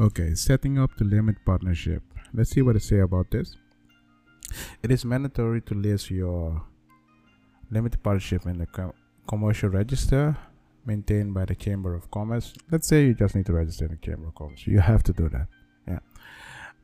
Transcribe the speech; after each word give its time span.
Okay, 0.00 0.34
setting 0.34 0.78
up 0.78 0.96
the 0.96 1.04
limit 1.04 1.36
partnership. 1.44 2.02
Let's 2.32 2.48
see 2.48 2.62
what 2.62 2.74
it 2.74 2.82
say 2.82 3.00
about 3.00 3.30
this. 3.30 3.54
It 4.82 4.90
is 4.90 5.04
mandatory 5.04 5.60
to 5.60 5.74
list 5.74 6.10
your 6.10 6.62
limited 7.70 8.02
partnership 8.02 8.46
in 8.46 8.56
the 8.56 8.64
com 8.64 8.94
commercial 9.28 9.68
register 9.68 10.38
maintained 10.86 11.34
by 11.34 11.44
the 11.44 11.54
Chamber 11.54 11.94
of 11.94 12.10
Commerce. 12.10 12.54
Let's 12.70 12.88
say 12.88 13.04
you 13.04 13.12
just 13.12 13.34
need 13.34 13.44
to 13.44 13.52
register 13.52 13.84
in 13.84 13.90
the 13.90 13.98
Chamber 13.98 14.28
of 14.28 14.34
Commerce. 14.36 14.66
You 14.66 14.80
have 14.80 15.02
to 15.02 15.12
do 15.12 15.28
that. 15.28 15.48
Yeah. 15.86 15.98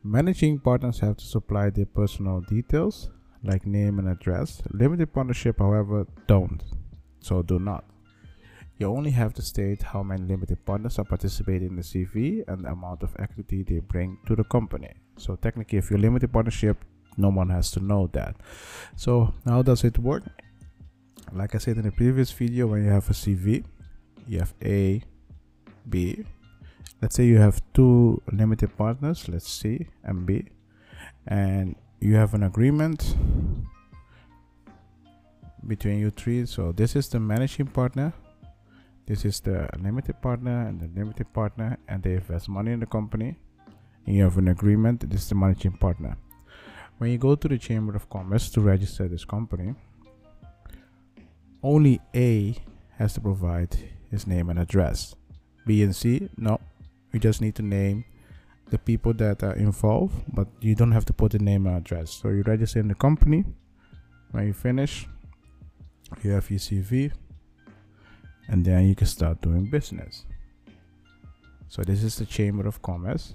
Managing 0.04 0.58
partners 0.58 1.00
have 1.00 1.16
to 1.16 1.24
supply 1.24 1.70
their 1.70 1.86
personal 1.86 2.42
details 2.42 3.08
like 3.42 3.64
name 3.64 3.98
and 3.98 4.10
address. 4.10 4.60
Limited 4.72 5.14
partnership, 5.14 5.58
however, 5.58 6.06
don't. 6.26 6.62
So 7.20 7.42
do 7.42 7.58
not. 7.58 7.86
You 8.78 8.88
only 8.88 9.10
have 9.12 9.32
to 9.34 9.42
state 9.42 9.82
how 9.82 10.02
many 10.02 10.22
limited 10.22 10.64
partners 10.66 10.98
are 10.98 11.04
participating 11.04 11.70
in 11.70 11.76
the 11.76 11.82
CV 11.82 12.44
and 12.46 12.64
the 12.64 12.72
amount 12.72 13.02
of 13.02 13.16
equity 13.18 13.62
they 13.62 13.78
bring 13.78 14.18
to 14.26 14.36
the 14.36 14.44
company. 14.44 14.92
So 15.16 15.36
technically, 15.36 15.78
if 15.78 15.90
you're 15.90 15.98
limited 15.98 16.30
partnership, 16.30 16.84
no 17.16 17.30
one 17.30 17.48
has 17.48 17.70
to 17.70 17.80
know 17.80 18.10
that. 18.12 18.36
So 18.94 19.32
how 19.46 19.62
does 19.62 19.82
it 19.84 19.98
work? 19.98 20.24
Like 21.32 21.54
I 21.54 21.58
said 21.58 21.78
in 21.78 21.84
the 21.84 21.90
previous 21.90 22.30
video, 22.30 22.66
when 22.66 22.84
you 22.84 22.90
have 22.90 23.08
a 23.08 23.14
CV, 23.14 23.64
you 24.28 24.40
have 24.40 24.52
A, 24.62 25.02
B. 25.88 26.24
Let's 27.00 27.16
say 27.16 27.24
you 27.24 27.38
have 27.38 27.62
two 27.72 28.22
limited 28.30 28.76
partners, 28.76 29.26
let's 29.28 29.48
say 29.48 29.78
C 29.78 29.86
and 30.04 30.26
B, 30.26 30.48
and 31.26 31.76
you 32.00 32.14
have 32.16 32.34
an 32.34 32.42
agreement 32.42 33.16
between 35.66 35.98
you 35.98 36.10
three. 36.10 36.44
So 36.44 36.72
this 36.72 36.94
is 36.94 37.08
the 37.08 37.20
managing 37.20 37.66
partner 37.68 38.12
this 39.06 39.24
is 39.24 39.40
the 39.40 39.68
limited 39.78 40.20
partner 40.20 40.66
and 40.66 40.80
the 40.80 40.88
limited 40.98 41.32
partner 41.32 41.78
and 41.88 42.02
they 42.02 42.14
invest 42.14 42.48
money 42.48 42.72
in 42.72 42.80
the 42.80 42.86
company. 42.86 43.36
And 44.04 44.16
you 44.16 44.24
have 44.24 44.36
an 44.38 44.48
agreement 44.48 45.08
this 45.08 45.22
is 45.22 45.28
the 45.28 45.34
managing 45.36 45.72
partner. 45.72 46.16
When 46.98 47.10
you 47.10 47.18
go 47.18 47.36
to 47.36 47.48
the 47.48 47.58
chamber 47.58 47.94
of 47.94 48.10
commerce 48.10 48.50
to 48.50 48.60
register 48.60 49.06
this 49.06 49.24
company 49.24 49.74
only 51.62 52.00
a 52.14 52.56
has 52.98 53.14
to 53.14 53.20
provide 53.20 53.76
his 54.10 54.26
name 54.26 54.50
and 54.50 54.58
address. 54.58 55.14
B 55.66 55.82
and 55.82 55.94
c 55.94 56.28
no. 56.36 56.60
You 57.12 57.20
just 57.20 57.40
need 57.40 57.54
to 57.56 57.62
name 57.62 58.04
the 58.70 58.78
people 58.78 59.14
that 59.14 59.44
are 59.44 59.54
involved 59.54 60.14
but 60.34 60.48
you 60.60 60.74
don't 60.74 60.92
have 60.92 61.04
to 61.04 61.12
put 61.12 61.32
the 61.32 61.38
name 61.38 61.66
and 61.66 61.76
address. 61.76 62.10
So 62.10 62.30
you 62.30 62.42
register 62.42 62.80
in 62.80 62.88
the 62.88 62.94
company. 62.94 63.44
When 64.32 64.48
you 64.48 64.52
finish 64.52 65.06
you 66.22 66.30
have 66.32 66.50
your 66.50 66.60
cv 66.60 67.12
and 68.48 68.64
then 68.64 68.86
you 68.86 68.94
can 68.94 69.06
start 69.06 69.40
doing 69.40 69.66
business. 69.66 70.24
So 71.68 71.82
this 71.82 72.02
is 72.02 72.16
the 72.16 72.26
chamber 72.26 72.66
of 72.66 72.80
commerce 72.82 73.34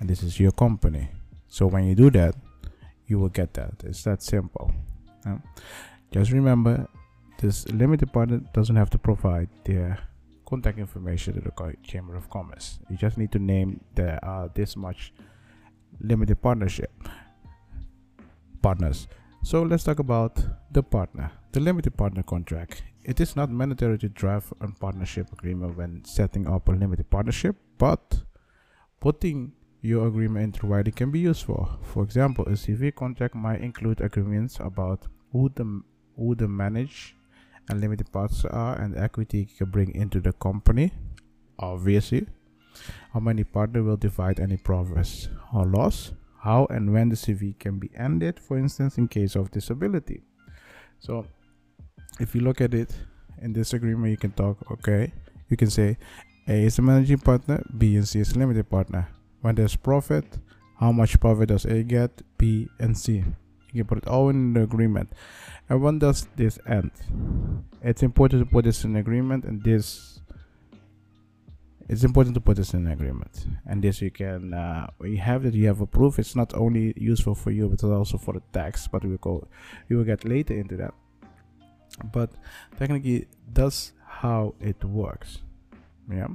and 0.00 0.08
this 0.08 0.22
is 0.22 0.38
your 0.38 0.52
company. 0.52 1.08
So 1.48 1.66
when 1.66 1.84
you 1.84 1.94
do 1.94 2.10
that 2.10 2.34
you 3.06 3.18
will 3.18 3.30
get 3.30 3.54
that. 3.54 3.72
It's 3.84 4.02
that 4.04 4.22
simple. 4.22 4.70
Just 6.12 6.30
remember 6.30 6.86
this 7.40 7.66
limited 7.68 8.12
partner 8.12 8.40
doesn't 8.52 8.76
have 8.76 8.90
to 8.90 8.98
provide 8.98 9.48
their 9.64 9.98
contact 10.46 10.78
information 10.78 11.34
to 11.34 11.40
the 11.40 11.74
chamber 11.82 12.16
of 12.16 12.28
commerce. 12.30 12.78
You 12.90 12.96
just 12.96 13.18
need 13.18 13.32
to 13.32 13.38
name 13.38 13.80
there 13.94 14.18
are 14.24 14.50
this 14.54 14.76
much 14.76 15.12
limited 16.00 16.40
partnership 16.40 16.92
partners. 18.62 19.08
So 19.42 19.62
let's 19.62 19.84
talk 19.84 19.98
about 19.98 20.42
the 20.70 20.82
partner 20.82 21.30
the 21.52 21.60
limited 21.60 21.96
partner 21.96 22.22
contract 22.22 22.82
it 23.04 23.20
is 23.20 23.36
not 23.36 23.50
mandatory 23.50 23.98
to 23.98 24.08
draft 24.08 24.52
a 24.60 24.68
partnership 24.68 25.32
agreement 25.32 25.76
when 25.76 26.04
setting 26.04 26.46
up 26.46 26.68
a 26.68 26.72
limited 26.72 27.08
partnership, 27.10 27.56
but 27.78 28.22
putting 29.00 29.52
your 29.80 30.08
agreement 30.08 30.44
into 30.44 30.66
writing 30.66 30.92
can 30.92 31.10
be 31.10 31.20
useful. 31.20 31.78
For 31.82 32.02
example, 32.02 32.44
a 32.46 32.52
CV 32.52 32.94
contract 32.94 33.34
might 33.34 33.60
include 33.60 34.00
agreements 34.00 34.58
about 34.60 35.06
who 35.32 35.50
the 35.54 35.82
who 36.16 36.34
the 36.34 36.48
manage 36.48 37.14
and 37.68 37.80
limited 37.80 38.10
partners 38.12 38.44
are 38.46 38.80
and 38.80 38.96
equity 38.96 39.38
you 39.50 39.56
can 39.56 39.70
bring 39.70 39.94
into 39.94 40.20
the 40.20 40.32
company. 40.32 40.92
Obviously, 41.58 42.26
how 43.12 43.20
many 43.20 43.44
partners 43.44 43.84
will 43.84 43.96
divide 43.96 44.40
any 44.40 44.56
profits 44.56 45.28
or 45.54 45.64
loss, 45.64 46.12
how 46.40 46.66
and 46.70 46.92
when 46.92 47.08
the 47.08 47.16
CV 47.16 47.58
can 47.58 47.78
be 47.78 47.90
ended, 47.96 48.40
for 48.40 48.58
instance, 48.58 48.98
in 48.98 49.08
case 49.08 49.36
of 49.36 49.50
disability. 49.50 50.22
So 50.98 51.26
if 52.18 52.34
you 52.34 52.40
look 52.40 52.60
at 52.60 52.74
it 52.74 52.94
in 53.40 53.52
this 53.52 53.72
agreement, 53.72 54.10
you 54.10 54.16
can 54.16 54.32
talk, 54.32 54.58
okay, 54.70 55.12
you 55.48 55.56
can 55.56 55.70
say 55.70 55.96
A 56.48 56.64
is 56.64 56.78
a 56.78 56.82
managing 56.82 57.18
partner, 57.18 57.62
B 57.76 57.96
and 57.96 58.06
C 58.06 58.20
is 58.20 58.36
limited 58.36 58.68
partner. 58.68 59.08
When 59.40 59.54
there's 59.54 59.76
profit, 59.76 60.24
how 60.78 60.92
much 60.92 61.18
profit 61.20 61.48
does 61.48 61.64
A 61.64 61.82
get, 61.82 62.22
B 62.36 62.68
and 62.78 62.96
C? 62.96 63.24
You 63.72 63.84
can 63.84 63.86
put 63.86 63.98
it 63.98 64.08
all 64.08 64.30
in 64.30 64.54
the 64.54 64.62
agreement. 64.62 65.12
And 65.68 65.82
when 65.82 65.98
does 65.98 66.26
this 66.36 66.58
end? 66.66 66.90
It's 67.82 68.02
important 68.02 68.44
to 68.44 68.50
put 68.50 68.64
this 68.64 68.84
in 68.84 68.96
agreement 68.96 69.44
and 69.44 69.62
this 69.62 70.20
it's 71.88 72.04
important 72.04 72.34
to 72.34 72.40
put 72.40 72.58
this 72.58 72.74
in 72.74 72.86
agreement 72.86 73.46
and 73.66 73.82
this 73.82 74.02
you 74.02 74.10
can 74.10 74.52
uh, 74.52 74.86
you 75.02 75.16
have 75.16 75.42
that 75.42 75.54
you 75.54 75.66
have 75.66 75.80
a 75.80 75.86
proof 75.86 76.18
it's 76.18 76.36
not 76.36 76.52
only 76.54 76.92
useful 76.96 77.34
for 77.34 77.50
you 77.50 77.66
but 77.66 77.82
also 77.82 78.18
for 78.18 78.34
the 78.34 78.42
tax 78.52 78.86
but 78.86 79.02
we 79.02 79.10
will 79.10 79.16
go 79.18 79.48
we 79.88 79.96
will 79.96 80.04
get 80.04 80.22
later 80.24 80.52
into 80.52 80.76
that 80.76 80.92
but 82.12 82.30
technically 82.78 83.28
that's 83.52 83.92
how 84.06 84.54
it 84.60 84.82
works. 84.84 85.38
Yeah? 86.10 86.28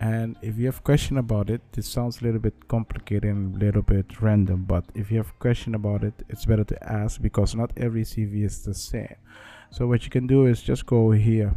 And 0.00 0.36
if 0.42 0.58
you 0.58 0.66
have 0.66 0.82
question 0.82 1.18
about 1.18 1.48
it 1.48 1.60
this 1.72 1.86
sounds 1.86 2.20
a 2.20 2.24
little 2.24 2.40
bit 2.40 2.66
complicated 2.66 3.24
and 3.24 3.54
a 3.54 3.58
little 3.58 3.82
bit 3.82 4.20
random 4.20 4.64
but 4.64 4.84
if 4.94 5.10
you 5.10 5.18
have 5.18 5.38
question 5.38 5.74
about 5.74 6.02
it 6.02 6.14
it's 6.28 6.44
better 6.44 6.64
to 6.64 6.92
ask 6.92 7.22
because 7.22 7.54
not 7.54 7.70
every 7.76 8.02
cv 8.02 8.44
is 8.44 8.64
the 8.64 8.74
same. 8.74 9.16
So 9.70 9.86
what 9.86 10.04
you 10.04 10.10
can 10.10 10.26
do 10.26 10.46
is 10.46 10.60
just 10.60 10.86
go 10.86 11.12
here 11.12 11.54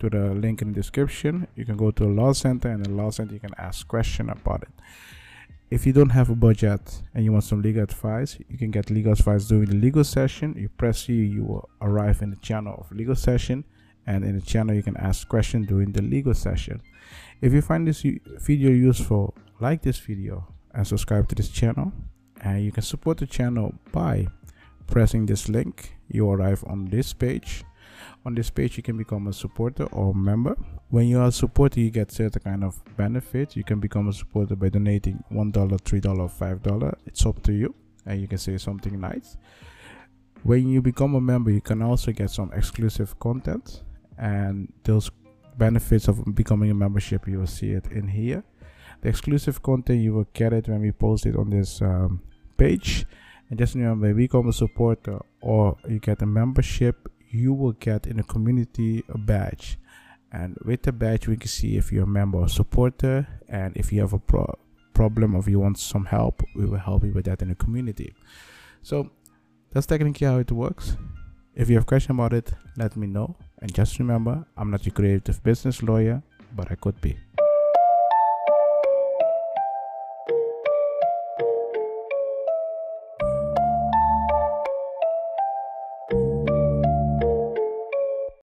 to 0.00 0.08
the 0.10 0.34
link 0.34 0.62
in 0.62 0.68
the 0.68 0.74
description. 0.74 1.46
You 1.54 1.64
can 1.64 1.76
go 1.76 1.90
to 1.92 2.04
a 2.04 2.12
law 2.20 2.32
center 2.32 2.68
and 2.70 2.84
the 2.84 2.90
law 2.90 3.10
center 3.10 3.34
you 3.34 3.40
can 3.40 3.54
ask 3.58 3.86
question 3.86 4.30
about 4.30 4.62
it 4.62 4.70
if 5.72 5.86
you 5.86 5.92
don't 5.92 6.10
have 6.10 6.28
a 6.28 6.34
budget 6.34 7.02
and 7.14 7.24
you 7.24 7.32
want 7.32 7.42
some 7.42 7.62
legal 7.62 7.82
advice 7.82 8.38
you 8.50 8.58
can 8.58 8.70
get 8.70 8.90
legal 8.90 9.12
advice 9.12 9.46
during 9.46 9.64
the 9.64 9.74
legal 9.74 10.04
session. 10.04 10.54
You 10.54 10.68
press 10.68 11.06
C 11.06 11.14
you 11.14 11.44
will 11.44 11.70
arrive 11.80 12.20
in 12.20 12.28
the 12.28 12.36
channel 12.36 12.74
of 12.78 12.94
legal 12.94 13.14
session 13.14 13.64
and 14.06 14.22
in 14.22 14.34
the 14.38 14.44
channel 14.44 14.74
you 14.74 14.82
can 14.82 14.98
ask 14.98 15.26
questions 15.28 15.66
during 15.66 15.92
the 15.92 16.02
legal 16.02 16.34
session. 16.34 16.82
If 17.40 17.54
you 17.54 17.62
find 17.62 17.88
this 17.88 18.02
video 18.02 18.70
useful 18.70 19.34
like 19.60 19.80
this 19.80 19.98
video 19.98 20.46
and 20.74 20.86
subscribe 20.86 21.26
to 21.28 21.34
this 21.34 21.48
channel 21.48 21.90
and 22.42 22.62
you 22.62 22.70
can 22.70 22.82
support 22.82 23.16
the 23.16 23.26
channel 23.26 23.72
by 23.92 24.26
pressing 24.88 25.24
this 25.24 25.48
link. 25.48 25.96
You 26.08 26.30
arrive 26.30 26.62
on 26.66 26.90
this 26.90 27.14
page 27.14 27.64
on 28.24 28.34
this 28.34 28.50
page 28.50 28.76
you 28.76 28.82
can 28.82 28.96
become 28.96 29.26
a 29.28 29.32
supporter 29.32 29.84
or 29.92 30.14
member. 30.14 30.56
When 30.90 31.06
you 31.06 31.20
are 31.20 31.28
a 31.28 31.32
supporter 31.32 31.80
you 31.80 31.90
get 31.90 32.12
certain 32.12 32.42
kind 32.42 32.64
of 32.64 32.80
benefits 32.96 33.56
you 33.56 33.64
can 33.64 33.80
become 33.80 34.08
a 34.08 34.12
supporter 34.12 34.56
by 34.56 34.68
donating 34.68 35.22
one 35.28 35.50
dollar 35.50 35.78
three 35.78 36.00
dollar 36.00 36.28
five 36.28 36.62
dollar. 36.62 36.96
It's 37.06 37.24
up 37.26 37.42
to 37.44 37.52
you 37.52 37.74
and 38.06 38.20
you 38.20 38.28
can 38.28 38.38
say 38.38 38.58
something 38.58 39.00
nice. 39.00 39.36
When 40.42 40.68
you 40.68 40.82
become 40.82 41.14
a 41.14 41.20
member 41.20 41.50
you 41.50 41.60
can 41.60 41.82
also 41.82 42.12
get 42.12 42.30
some 42.30 42.52
exclusive 42.52 43.18
content 43.18 43.82
and 44.18 44.72
those 44.84 45.10
benefits 45.58 46.08
of 46.08 46.34
becoming 46.34 46.70
a 46.70 46.74
membership 46.74 47.28
you 47.28 47.38
will 47.38 47.46
see 47.46 47.70
it 47.72 47.86
in 47.92 48.08
here. 48.08 48.42
The 49.02 49.08
exclusive 49.08 49.62
content 49.62 50.00
you 50.00 50.14
will 50.14 50.28
get 50.32 50.52
it 50.52 50.68
when 50.68 50.80
we 50.80 50.92
post 50.92 51.26
it 51.26 51.36
on 51.36 51.50
this 51.50 51.82
um, 51.82 52.22
page. 52.56 53.04
And 53.50 53.58
just 53.58 53.74
remember 53.74 54.14
become 54.14 54.48
a 54.48 54.52
supporter 54.52 55.18
or 55.42 55.76
you 55.86 55.98
get 55.98 56.22
a 56.22 56.26
membership 56.26 57.11
you 57.32 57.52
will 57.52 57.72
get 57.72 58.06
in 58.06 58.18
the 58.18 58.22
community 58.22 59.04
a 59.08 59.18
badge. 59.18 59.78
And 60.30 60.56
with 60.64 60.82
the 60.82 60.92
badge 60.92 61.26
we 61.28 61.36
can 61.36 61.48
see 61.48 61.76
if 61.76 61.92
you're 61.92 62.04
a 62.04 62.06
member 62.06 62.38
or 62.38 62.48
supporter. 62.48 63.26
And 63.48 63.76
if 63.76 63.92
you 63.92 64.00
have 64.00 64.12
a 64.12 64.18
pro 64.18 64.58
problem 64.94 65.34
or 65.34 65.40
if 65.40 65.48
you 65.48 65.58
want 65.58 65.78
some 65.78 66.04
help 66.04 66.42
we 66.54 66.66
will 66.66 66.78
help 66.78 67.02
you 67.04 67.12
with 67.12 67.24
that 67.24 67.42
in 67.42 67.48
the 67.48 67.54
community. 67.54 68.14
So 68.82 69.10
that's 69.70 69.86
technically 69.86 70.26
how 70.26 70.38
it 70.38 70.52
works. 70.52 70.96
If 71.54 71.68
you 71.68 71.76
have 71.76 71.86
question 71.86 72.12
about 72.12 72.32
it 72.32 72.52
let 72.76 72.96
me 72.96 73.06
know. 73.06 73.36
And 73.60 73.72
just 73.74 73.98
remember 73.98 74.44
i'm 74.56 74.70
not 74.70 74.86
a 74.86 74.90
creative 74.90 75.42
business 75.42 75.82
lawyer 75.82 76.22
but 76.54 76.70
i 76.70 76.74
could 76.74 77.00
be 77.00 77.16